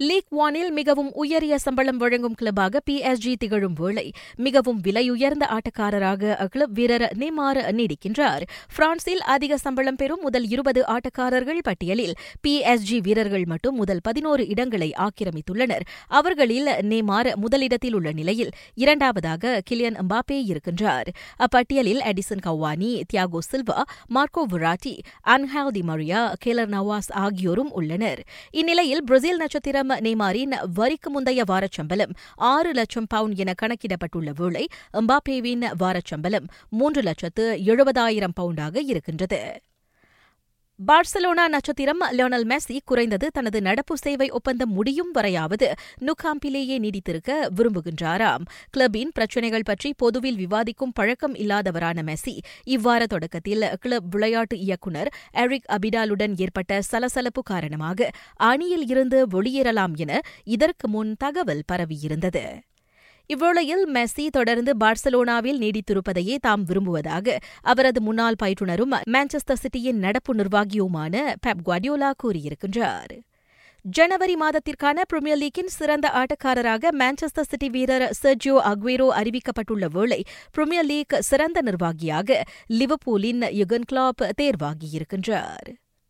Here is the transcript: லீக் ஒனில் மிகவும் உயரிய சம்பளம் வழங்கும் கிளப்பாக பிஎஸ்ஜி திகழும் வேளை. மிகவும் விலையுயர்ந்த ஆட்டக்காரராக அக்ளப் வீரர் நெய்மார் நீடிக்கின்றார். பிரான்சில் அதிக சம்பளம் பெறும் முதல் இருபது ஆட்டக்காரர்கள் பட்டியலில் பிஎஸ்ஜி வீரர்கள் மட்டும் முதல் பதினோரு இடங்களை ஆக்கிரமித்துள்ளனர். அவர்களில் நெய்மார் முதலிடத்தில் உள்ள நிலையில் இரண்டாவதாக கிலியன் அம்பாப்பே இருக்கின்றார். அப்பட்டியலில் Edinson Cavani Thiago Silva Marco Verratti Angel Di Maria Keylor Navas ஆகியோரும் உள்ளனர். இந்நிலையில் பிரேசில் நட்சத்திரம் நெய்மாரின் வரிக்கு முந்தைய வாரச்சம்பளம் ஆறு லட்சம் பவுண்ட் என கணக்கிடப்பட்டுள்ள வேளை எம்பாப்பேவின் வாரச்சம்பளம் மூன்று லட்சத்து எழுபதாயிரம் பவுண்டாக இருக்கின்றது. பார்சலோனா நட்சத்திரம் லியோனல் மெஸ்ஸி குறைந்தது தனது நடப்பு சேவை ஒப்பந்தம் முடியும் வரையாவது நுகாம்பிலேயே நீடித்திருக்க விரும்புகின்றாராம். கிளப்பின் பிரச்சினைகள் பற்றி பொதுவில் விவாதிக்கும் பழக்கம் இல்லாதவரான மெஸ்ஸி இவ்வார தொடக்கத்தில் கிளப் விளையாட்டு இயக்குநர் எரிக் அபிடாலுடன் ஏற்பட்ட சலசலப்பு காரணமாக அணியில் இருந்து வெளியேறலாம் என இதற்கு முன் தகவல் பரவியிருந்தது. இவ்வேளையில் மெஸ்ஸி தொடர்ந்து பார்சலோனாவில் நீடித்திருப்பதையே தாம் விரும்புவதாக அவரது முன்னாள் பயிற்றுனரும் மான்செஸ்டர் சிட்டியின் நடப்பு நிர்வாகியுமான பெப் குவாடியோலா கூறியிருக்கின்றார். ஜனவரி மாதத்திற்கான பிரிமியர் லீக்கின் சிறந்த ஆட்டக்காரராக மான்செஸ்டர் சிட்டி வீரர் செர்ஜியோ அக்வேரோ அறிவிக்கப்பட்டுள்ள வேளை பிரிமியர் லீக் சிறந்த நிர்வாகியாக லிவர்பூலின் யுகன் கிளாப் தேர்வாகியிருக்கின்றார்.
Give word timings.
லீக் 0.00 0.26
ஒனில் 0.30 0.70
மிகவும் 0.70 1.12
உயரிய 1.12 1.58
சம்பளம் 1.58 1.96
வழங்கும் 1.96 2.34
கிளப்பாக 2.40 2.76
பிஎஸ்ஜி 2.90 3.34
திகழும் 3.38 3.72
வேளை. 3.72 4.12
மிகவும் 4.36 4.80
விலையுயர்ந்த 4.84 5.44
ஆட்டக்காரராக 5.46 6.34
அக்ளப் 6.34 6.72
வீரர் 6.72 7.16
நெய்மார் 7.18 7.76
நீடிக்கின்றார். 7.78 8.42
பிரான்சில் 8.76 9.20
அதிக 9.20 9.56
சம்பளம் 9.56 9.94
பெறும் 9.94 10.20
முதல் 10.22 10.48
இருபது 10.48 10.84
ஆட்டக்காரர்கள் 10.86 11.58
பட்டியலில் 11.62 12.14
பிஎஸ்ஜி 12.48 13.00
வீரர்கள் 13.02 13.44
மட்டும் 13.44 13.74
முதல் 13.74 13.98
பதினோரு 14.02 14.46
இடங்களை 14.46 14.94
ஆக்கிரமித்துள்ளனர். 14.96 15.80
அவர்களில் 16.06 16.66
நெய்மார் 16.66 17.34
முதலிடத்தில் 17.34 17.94
உள்ள 17.94 18.12
நிலையில் 18.12 18.50
இரண்டாவதாக 18.74 19.60
கிலியன் 19.70 19.96
அம்பாப்பே 19.96 20.42
இருக்கின்றார். 20.46 21.06
அப்பட்டியலில் 21.38 22.00
Edinson 22.00 22.40
Cavani 22.46 23.02
Thiago 23.06 23.38
Silva 23.50 23.82
Marco 24.14 24.44
Verratti 24.52 24.98
Angel 25.26 25.72
Di 25.72 25.82
Maria 25.82 26.34
Keylor 26.38 26.68
Navas 26.68 27.12
ஆகியோரும் 27.12 27.72
உள்ளனர். 27.72 28.24
இந்நிலையில் 28.50 29.04
பிரேசில் 29.04 29.36
நட்சத்திரம் 29.36 29.86
நெய்மாரின் 29.94 30.54
வரிக்கு 30.74 31.10
முந்தைய 31.10 31.44
வாரச்சம்பளம் 31.48 32.14
ஆறு 32.34 32.72
லட்சம் 32.72 33.06
பவுண்ட் 33.06 33.38
என 33.38 33.54
கணக்கிடப்பட்டுள்ள 33.62 34.32
வேளை 34.36 34.68
எம்பாப்பேவின் 34.92 35.64
வாரச்சம்பளம் 35.78 36.48
மூன்று 36.68 37.02
லட்சத்து 37.02 37.56
எழுபதாயிரம் 37.64 38.36
பவுண்டாக 38.40 38.76
இருக்கின்றது. 38.86 39.62
பார்சலோனா 40.86 41.48
நட்சத்திரம் 41.48 42.00
லியோனல் 42.10 42.44
மெஸ்ஸி 42.44 42.78
குறைந்தது 42.84 43.30
தனது 43.32 43.60
நடப்பு 43.60 43.96
சேவை 43.96 44.30
ஒப்பந்தம் 44.30 44.70
முடியும் 44.70 45.14
வரையாவது 45.14 45.72
நுகாம்பிலேயே 46.00 46.76
நீடித்திருக்க 46.78 47.48
விரும்புகின்றாராம். 47.56 48.44
கிளப்பின் 48.76 49.08
பிரச்சினைகள் 49.12 49.62
பற்றி 49.64 49.94
பொதுவில் 49.96 50.36
விவாதிக்கும் 50.36 50.92
பழக்கம் 50.94 51.34
இல்லாதவரான 51.34 52.02
மெஸ்ஸி 52.02 52.38
இவ்வார 52.66 53.04
தொடக்கத்தில் 53.04 53.76
கிளப் 53.80 54.10
விளையாட்டு 54.10 54.58
இயக்குநர் 54.58 55.12
எரிக் 55.32 55.68
அபிடாலுடன் 55.68 56.34
ஏற்பட்ட 56.36 56.82
சலசலப்பு 56.82 57.42
காரணமாக 57.42 58.10
அணியில் 58.34 58.88
இருந்து 58.88 59.26
வெளியேறலாம் 59.26 59.94
என 59.94 60.20
இதற்கு 60.44 60.88
முன் 60.88 61.14
தகவல் 61.18 61.62
பரவியிருந்தது. 61.72 62.44
இவ்வேளையில் 63.32 63.82
மெஸ்ஸி 63.94 64.26
தொடர்ந்து 64.28 64.72
பார்சலோனாவில் 64.80 65.58
நீடித்திருப்பதையே 65.58 66.36
தாம் 66.40 66.62
விரும்புவதாக 66.64 67.38
அவரது 67.62 68.00
முன்னாள் 68.00 68.38
பயிற்றுனரும் 68.42 68.94
மான்செஸ்டர் 69.10 69.60
சிட்டியின் 69.62 69.98
நடப்பு 69.98 70.34
நிர்வாகியுமான 70.34 71.34
பெப் 71.46 71.60
குவாடியோலா 71.66 72.10
கூறியிருக்கின்றார். 72.22 73.12
ஜனவரி 73.84 74.36
மாதத்திற்கான 74.36 75.02
பிரிமியர் 75.12 75.40
லீக்கின் 75.42 75.66
சிறந்த 75.66 76.12
ஆட்டக்காரராக 76.14 76.92
மான்செஸ்டர் 76.92 77.48
சிட்டி 77.48 77.68
வீரர் 77.68 78.10
செர்ஜியோ 78.22 78.56
அக்வேரோ 78.70 79.08
அறிவிக்கப்பட்டுள்ள 79.20 79.86
வேளை 79.90 80.24
பிரிமியர் 80.56 80.88
லீக் 80.92 81.16
சிறந்த 81.20 81.60
நிர்வாகியாக 81.62 82.42
லிவர்பூலின் 82.70 83.44
யுகன் 83.60 83.86
கிளாப் 83.92 84.24
தேர்வாகியிருக்கின்றார். 84.42 85.70